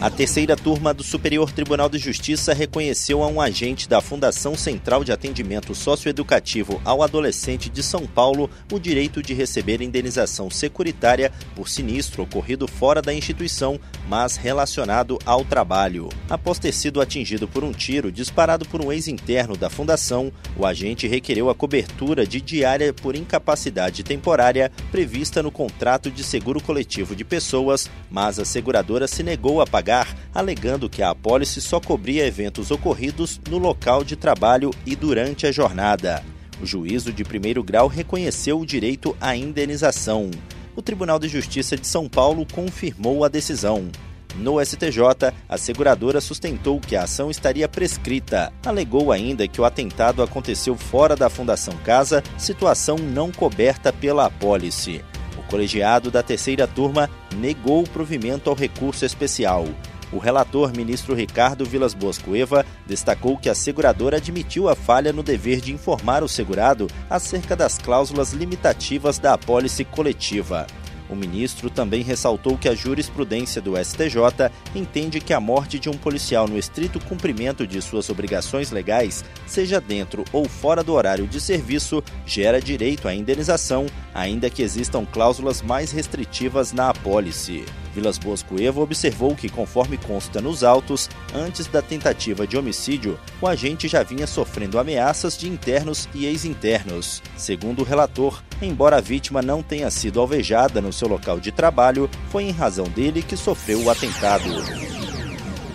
A 0.00 0.08
terceira 0.08 0.56
turma 0.56 0.94
do 0.94 1.02
Superior 1.02 1.52
Tribunal 1.52 1.86
de 1.86 1.98
Justiça 1.98 2.54
reconheceu 2.54 3.22
a 3.22 3.26
um 3.26 3.38
agente 3.38 3.86
da 3.86 4.00
Fundação 4.00 4.56
Central 4.56 5.04
de 5.04 5.12
Atendimento 5.12 5.74
Socioeducativo 5.74 6.80
ao 6.86 7.02
Adolescente 7.02 7.68
de 7.68 7.82
São 7.82 8.06
Paulo 8.06 8.48
o 8.72 8.78
direito 8.78 9.22
de 9.22 9.34
receber 9.34 9.82
indenização 9.82 10.48
securitária 10.48 11.30
por 11.54 11.68
sinistro 11.68 12.22
ocorrido 12.22 12.66
fora 12.66 13.02
da 13.02 13.12
instituição, 13.12 13.78
mas 14.08 14.36
relacionado 14.36 15.18
ao 15.26 15.44
trabalho. 15.44 16.08
Após 16.30 16.58
ter 16.58 16.72
sido 16.72 17.02
atingido 17.02 17.46
por 17.46 17.62
um 17.62 17.70
tiro 17.70 18.10
disparado 18.10 18.64
por 18.64 18.82
um 18.82 18.90
ex-interno 18.90 19.54
da 19.54 19.68
Fundação, 19.68 20.32
o 20.56 20.64
agente 20.64 21.06
requereu 21.06 21.50
a 21.50 21.54
cobertura 21.54 22.26
de 22.26 22.40
diária 22.40 22.94
por 22.94 23.14
incapacidade 23.14 24.02
temporária 24.02 24.72
prevista 24.90 25.42
no 25.42 25.50
contrato 25.50 26.10
de 26.10 26.24
seguro 26.24 26.58
coletivo 26.58 27.14
de 27.14 27.22
pessoas, 27.22 27.90
mas 28.10 28.38
a 28.38 28.46
seguradora 28.46 29.06
se 29.06 29.22
negou 29.22 29.60
a 29.60 29.66
pagar 29.66 29.89
pagar, 29.90 30.16
alegando 30.32 30.88
que 30.88 31.02
a 31.02 31.10
apólice 31.10 31.60
só 31.60 31.80
cobria 31.80 32.26
eventos 32.26 32.70
ocorridos 32.70 33.40
no 33.50 33.58
local 33.58 34.04
de 34.04 34.14
trabalho 34.14 34.70
e 34.86 34.94
durante 34.94 35.48
a 35.48 35.52
jornada. 35.52 36.22
O 36.62 36.66
juízo 36.66 37.12
de 37.12 37.24
primeiro 37.24 37.62
grau 37.64 37.88
reconheceu 37.88 38.60
o 38.60 38.66
direito 38.66 39.16
à 39.20 39.34
indenização. 39.34 40.30
O 40.76 40.82
Tribunal 40.82 41.18
de 41.18 41.26
Justiça 41.26 41.76
de 41.76 41.86
São 41.86 42.08
Paulo 42.08 42.46
confirmou 42.52 43.24
a 43.24 43.28
decisão. 43.28 43.88
No 44.36 44.64
STJ, 44.64 45.32
a 45.48 45.58
seguradora 45.58 46.20
sustentou 46.20 46.78
que 46.78 46.94
a 46.94 47.02
ação 47.02 47.28
estaria 47.28 47.68
prescrita. 47.68 48.52
Alegou 48.64 49.10
ainda 49.10 49.48
que 49.48 49.60
o 49.60 49.64
atentado 49.64 50.22
aconteceu 50.22 50.76
fora 50.76 51.16
da 51.16 51.28
Fundação 51.28 51.74
Casa, 51.84 52.22
situação 52.38 52.96
não 52.96 53.32
coberta 53.32 53.92
pela 53.92 54.26
apólice 54.26 55.02
colegiado 55.50 56.10
da 56.10 56.22
terceira 56.22 56.66
turma 56.66 57.10
negou 57.36 57.82
o 57.82 57.88
provimento 57.88 58.48
ao 58.48 58.56
recurso 58.56 59.04
especial. 59.04 59.66
O 60.12 60.18
relator, 60.18 60.72
ministro 60.76 61.14
Ricardo 61.14 61.64
Vilas 61.64 61.94
Boas 61.94 62.18
Cueva, 62.18 62.64
destacou 62.86 63.36
que 63.36 63.48
a 63.48 63.54
seguradora 63.54 64.16
admitiu 64.16 64.68
a 64.68 64.74
falha 64.74 65.12
no 65.12 65.22
dever 65.22 65.60
de 65.60 65.72
informar 65.72 66.22
o 66.22 66.28
segurado 66.28 66.88
acerca 67.08 67.54
das 67.54 67.78
cláusulas 67.78 68.32
limitativas 68.32 69.18
da 69.18 69.34
apólice 69.34 69.84
coletiva. 69.84 70.66
O 71.10 71.16
ministro 71.16 71.68
também 71.68 72.02
ressaltou 72.02 72.56
que 72.56 72.68
a 72.68 72.74
jurisprudência 72.74 73.60
do 73.60 73.76
STJ 73.76 74.50
entende 74.74 75.20
que 75.20 75.32
a 75.32 75.40
morte 75.40 75.78
de 75.78 75.90
um 75.90 75.94
policial 75.94 76.46
no 76.46 76.56
estrito 76.56 77.00
cumprimento 77.00 77.66
de 77.66 77.82
suas 77.82 78.08
obrigações 78.08 78.70
legais, 78.70 79.24
seja 79.46 79.80
dentro 79.80 80.24
ou 80.32 80.48
fora 80.48 80.84
do 80.84 80.92
horário 80.92 81.26
de 81.26 81.40
serviço, 81.40 82.02
gera 82.24 82.60
direito 82.60 83.08
à 83.08 83.14
indenização, 83.14 83.86
ainda 84.14 84.48
que 84.48 84.62
existam 84.62 85.04
cláusulas 85.04 85.60
mais 85.62 85.90
restritivas 85.90 86.72
na 86.72 86.90
apólice. 86.90 87.64
Vilas 88.00 88.16
Boas 88.16 88.42
Cuevo 88.42 88.80
observou 88.80 89.36
que, 89.36 89.50
conforme 89.50 89.98
consta 89.98 90.40
nos 90.40 90.64
autos, 90.64 91.10
antes 91.34 91.66
da 91.66 91.82
tentativa 91.82 92.46
de 92.46 92.56
homicídio, 92.56 93.20
o 93.42 93.46
agente 93.46 93.86
já 93.88 94.02
vinha 94.02 94.26
sofrendo 94.26 94.78
ameaças 94.78 95.36
de 95.36 95.46
internos 95.46 96.08
e 96.14 96.24
ex-internos. 96.24 97.22
Segundo 97.36 97.80
o 97.80 97.84
relator, 97.84 98.42
embora 98.62 98.96
a 98.96 99.00
vítima 99.02 99.42
não 99.42 99.62
tenha 99.62 99.90
sido 99.90 100.18
alvejada 100.18 100.80
no 100.80 100.94
seu 100.94 101.08
local 101.08 101.38
de 101.38 101.52
trabalho, 101.52 102.08
foi 102.30 102.44
em 102.44 102.52
razão 102.52 102.84
dele 102.84 103.22
que 103.22 103.36
sofreu 103.36 103.82
o 103.82 103.90
atentado. 103.90 104.99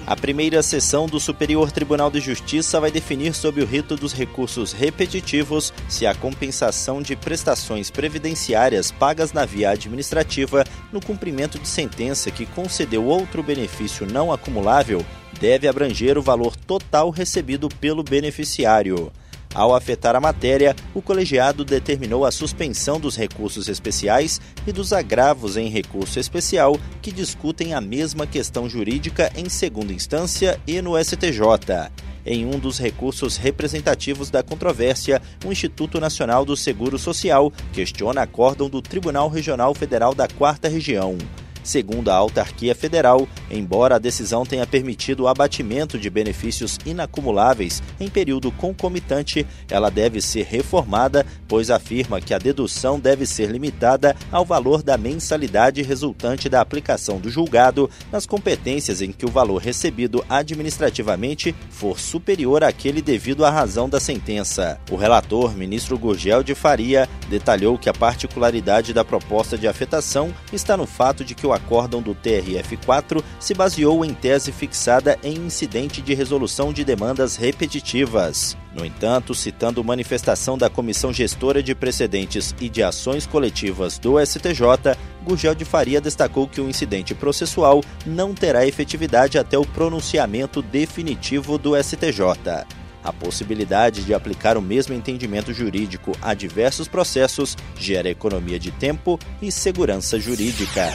A 0.08 0.16
primeira 0.16 0.62
sessão 0.62 1.08
do 1.08 1.20
Superior 1.20 1.72
Tribunal 1.72 2.12
de 2.12 2.20
Justiça 2.20 2.80
vai 2.80 2.92
definir 2.92 3.34
sob 3.34 3.60
o 3.60 3.66
rito 3.66 3.96
dos 3.96 4.14
recursos 4.14 4.72
repetitivos 4.72 5.74
se 5.90 6.06
a 6.06 6.14
compensação 6.14 7.02
de 7.02 7.16
prestações 7.16 7.90
previdenciárias 7.90 8.92
pagas 8.92 9.34
na 9.34 9.46
via 9.46 9.72
administrativa 9.72 10.64
no 10.94 11.02
cumprimento 11.02 11.58
de 11.58 11.68
sentença 11.68 12.30
que 12.30 12.46
concedeu 12.46 13.04
outro 13.04 13.42
benefício 13.42 14.06
não 14.06 14.32
acumulável 14.32 15.04
deve 15.40 15.68
abranger 15.68 16.20
o 16.20 16.22
valor 16.22 16.56
total 16.56 17.10
recebido 17.10 17.68
pelo 17.68 18.04
beneficiário. 18.04 19.12
Ao 19.56 19.74
afetar 19.74 20.18
a 20.18 20.20
matéria, 20.20 20.76
o 20.94 21.02
colegiado 21.02 21.64
determinou 21.64 22.26
a 22.26 22.32
suspensão 22.32 23.00
dos 23.00 23.16
recursos 23.16 23.70
especiais 23.70 24.42
e 24.68 24.72
dos 24.74 24.92
agravos 24.92 25.56
em 25.56 25.70
recurso 25.70 26.20
especial 26.20 26.78
que 27.02 27.10
discutem 27.10 27.74
a 27.74 27.80
mesma 27.80 28.28
questão 28.28 28.68
jurídica 28.68 29.32
em 29.34 29.48
segunda 29.48 29.94
instância 29.94 30.60
e 30.68 30.82
no 30.82 31.02
STJ. 31.02 31.90
Em 32.26 32.46
um 32.46 32.60
dos 32.60 32.78
recursos 32.80 33.38
representativos 33.38 34.30
da 34.30 34.44
controvérsia, 34.44 35.22
o 35.46 35.54
Instituto 35.54 36.02
Nacional 36.02 36.44
do 36.44 36.58
Seguro 36.58 37.00
Social 37.00 37.54
questiona 37.72 38.24
acórdão 38.24 38.70
do 38.70 38.82
Tribunal 38.82 39.30
Regional 39.30 39.74
Federal 39.74 40.14
da 40.14 40.28
Quarta 40.28 40.68
Região. 40.68 41.18
Segundo 41.66 42.10
a 42.10 42.16
autarquia 42.16 42.76
federal, 42.76 43.28
embora 43.50 43.96
a 43.96 44.00
decisão 44.00 44.46
tenha 44.46 44.68
permitido 44.68 45.24
o 45.24 45.28
abatimento 45.28 45.98
de 45.98 46.12
benefícios 46.12 46.78
inacumuláveis 46.86 47.82
em 48.00 48.08
período 48.08 48.52
concomitante, 48.52 49.48
ela 49.68 49.90
deve 49.90 50.22
ser 50.22 50.46
reformada, 50.46 51.26
pois 51.48 51.72
afirma 51.72 52.22
que 52.22 52.36
a 52.36 52.38
dedução 52.38 53.00
deve 53.00 53.26
ser 53.26 53.50
limitada 53.50 54.16
ao 54.32 54.46
valor 54.46 54.84
da 54.84 54.96
mensalidade 54.96 55.82
resultante 55.82 56.48
da 56.48 56.62
aplicação 56.62 57.18
do 57.18 57.32
julgado 57.32 57.90
nas 58.12 58.28
competências 58.28 59.02
em 59.02 59.12
que 59.12 59.26
o 59.26 59.32
valor 59.32 59.58
recebido 59.58 60.24
administrativamente 60.30 61.56
for 61.72 62.00
superior 62.00 62.64
àquele 62.64 63.02
devido 63.02 63.44
à 63.44 63.50
razão 63.50 63.90
da 63.90 64.00
sentença. 64.00 64.80
O 64.92 64.96
relator, 64.96 65.58
ministro 65.58 65.98
Gurgel 65.98 66.44
de 66.44 66.54
Faria, 66.54 67.10
detalhou 67.28 67.76
que 67.76 67.90
a 67.90 67.94
particularidade 67.94 68.94
da 68.94 69.04
proposta 69.04 69.58
de 69.58 69.68
afetação 69.68 70.32
está 70.54 70.78
no 70.78 70.86
fato 70.86 71.26
de 71.26 71.34
que 71.34 71.48
o 71.48 71.55
acórdão 71.56 72.02
do 72.02 72.14
TRF4 72.14 73.24
se 73.40 73.54
baseou 73.54 74.06
em 74.06 74.14
tese 74.14 74.52
fixada 74.52 75.18
em 75.24 75.36
incidente 75.36 76.02
de 76.02 76.14
resolução 76.14 76.72
de 76.72 76.84
demandas 76.84 77.36
repetitivas. 77.36 78.58
No 78.76 78.86
entanto, 78.86 79.34
citando 79.34 79.84
manifestação 79.84 80.58
da 80.58 80.70
Comissão 80.70 81.14
Gestora 81.14 81.64
de 81.64 81.74
Precedentes 81.74 82.54
e 82.60 82.68
de 82.68 82.84
Ações 82.84 83.26
Coletivas 83.26 83.98
do 83.98 84.24
STJ, 84.24 84.98
Gurgel 85.24 85.56
de 85.56 85.64
Faria 85.64 86.02
destacou 86.02 86.48
que 86.48 86.60
o 86.60 86.70
incidente 86.70 87.16
processual 87.16 87.82
não 88.06 88.34
terá 88.34 88.68
efetividade 88.68 89.38
até 89.38 89.58
o 89.58 89.66
pronunciamento 89.66 90.62
definitivo 90.62 91.58
do 91.58 91.82
STJ. 91.82 92.66
A 93.06 93.14
possibilidade 93.14 94.04
de 94.04 94.16
aplicar 94.16 94.58
o 94.58 94.62
mesmo 94.62 94.94
entendimento 94.94 95.54
jurídico 95.54 96.12
a 96.22 96.34
diversos 96.34 96.88
processos 96.88 97.56
gera 97.78 98.10
economia 98.10 98.58
de 98.58 98.72
tempo 98.72 99.20
e 99.40 99.52
segurança 99.52 100.20
jurídica. 100.20 100.92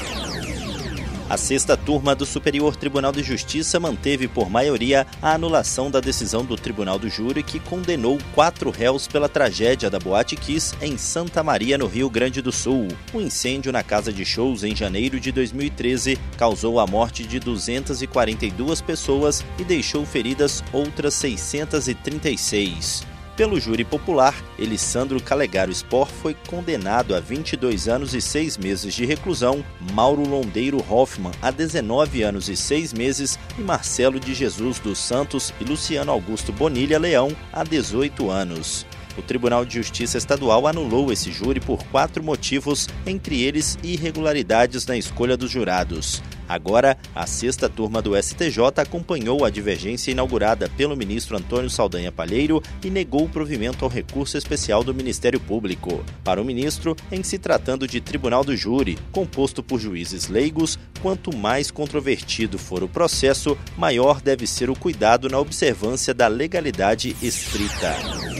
A 1.30 1.36
sexta 1.36 1.76
turma 1.76 2.12
do 2.12 2.26
Superior 2.26 2.74
Tribunal 2.74 3.12
de 3.12 3.22
Justiça 3.22 3.78
manteve 3.78 4.26
por 4.26 4.50
maioria 4.50 5.06
a 5.22 5.32
anulação 5.32 5.88
da 5.88 6.00
decisão 6.00 6.44
do 6.44 6.56
Tribunal 6.56 6.98
do 6.98 7.08
Júri 7.08 7.44
que 7.44 7.60
condenou 7.60 8.18
quatro 8.34 8.68
réus 8.68 9.06
pela 9.06 9.28
tragédia 9.28 9.88
da 9.88 10.00
Boate 10.00 10.34
Kiss 10.34 10.74
em 10.82 10.98
Santa 10.98 11.40
Maria, 11.44 11.78
no 11.78 11.86
Rio 11.86 12.10
Grande 12.10 12.42
do 12.42 12.50
Sul. 12.50 12.88
O 13.14 13.20
incêndio 13.20 13.70
na 13.70 13.84
casa 13.84 14.12
de 14.12 14.24
shows 14.24 14.64
em 14.64 14.74
janeiro 14.74 15.20
de 15.20 15.30
2013 15.30 16.18
causou 16.36 16.80
a 16.80 16.86
morte 16.88 17.24
de 17.24 17.38
242 17.38 18.80
pessoas 18.80 19.44
e 19.56 19.62
deixou 19.62 20.04
feridas 20.04 20.64
outras 20.72 21.14
636. 21.14 23.09
Pelo 23.40 23.58
júri 23.58 23.86
popular, 23.86 24.34
Elisandro 24.58 25.18
Calegaro 25.18 25.72
Spor 25.72 26.06
foi 26.06 26.36
condenado 26.46 27.14
a 27.14 27.20
22 27.20 27.88
anos 27.88 28.12
e 28.12 28.20
6 28.20 28.58
meses 28.58 28.92
de 28.92 29.06
reclusão, 29.06 29.64
Mauro 29.94 30.28
Londeiro 30.28 30.84
Hoffman 30.86 31.32
a 31.40 31.50
19 31.50 32.22
anos 32.22 32.50
e 32.50 32.56
6 32.56 32.92
meses 32.92 33.38
e 33.58 33.62
Marcelo 33.62 34.20
de 34.20 34.34
Jesus 34.34 34.78
dos 34.78 34.98
Santos 34.98 35.54
e 35.58 35.64
Luciano 35.64 36.12
Augusto 36.12 36.52
Bonilha 36.52 36.98
Leão 36.98 37.34
a 37.50 37.64
18 37.64 38.30
anos. 38.30 38.84
O 39.16 39.22
Tribunal 39.22 39.64
de 39.64 39.74
Justiça 39.74 40.18
Estadual 40.18 40.66
anulou 40.66 41.12
esse 41.12 41.30
júri 41.30 41.60
por 41.60 41.82
quatro 41.84 42.22
motivos, 42.22 42.88
entre 43.06 43.42
eles 43.42 43.78
irregularidades 43.82 44.86
na 44.86 44.96
escolha 44.96 45.36
dos 45.36 45.50
jurados. 45.50 46.22
Agora, 46.50 46.98
a 47.14 47.28
sexta 47.28 47.68
turma 47.68 48.02
do 48.02 48.20
STJ 48.20 48.58
acompanhou 48.78 49.44
a 49.44 49.50
divergência 49.50 50.10
inaugurada 50.10 50.68
pelo 50.76 50.96
ministro 50.96 51.36
Antônio 51.36 51.70
Saldanha 51.70 52.10
Palheiro 52.10 52.60
e 52.84 52.90
negou 52.90 53.26
o 53.26 53.28
provimento 53.28 53.84
ao 53.84 53.90
recurso 53.90 54.36
especial 54.36 54.82
do 54.82 54.92
Ministério 54.92 55.38
Público. 55.38 56.04
Para 56.24 56.42
o 56.42 56.44
ministro, 56.44 56.96
em 57.12 57.22
se 57.22 57.38
tratando 57.38 57.86
de 57.86 58.00
tribunal 58.00 58.42
do 58.42 58.56
júri, 58.56 58.98
composto 59.12 59.62
por 59.62 59.78
juízes 59.78 60.26
leigos, 60.26 60.76
quanto 61.00 61.36
mais 61.36 61.70
controvertido 61.70 62.58
for 62.58 62.82
o 62.82 62.88
processo, 62.88 63.56
maior 63.78 64.20
deve 64.20 64.44
ser 64.44 64.70
o 64.70 64.74
cuidado 64.74 65.28
na 65.28 65.38
observância 65.38 66.12
da 66.12 66.26
legalidade 66.26 67.16
estrita. 67.22 68.39